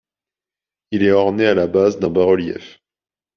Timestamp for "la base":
1.53-1.99